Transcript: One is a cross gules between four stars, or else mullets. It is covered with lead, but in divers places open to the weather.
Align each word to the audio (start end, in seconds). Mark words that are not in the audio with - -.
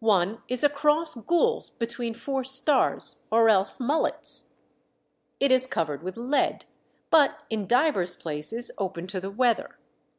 One 0.00 0.42
is 0.48 0.64
a 0.64 0.70
cross 0.70 1.12
gules 1.14 1.68
between 1.68 2.14
four 2.14 2.42
stars, 2.42 3.20
or 3.30 3.50
else 3.50 3.78
mullets. 3.78 4.48
It 5.40 5.52
is 5.52 5.66
covered 5.66 6.02
with 6.02 6.16
lead, 6.16 6.64
but 7.10 7.40
in 7.50 7.66
divers 7.66 8.16
places 8.16 8.70
open 8.78 9.06
to 9.08 9.20
the 9.20 9.30
weather. 9.30 9.76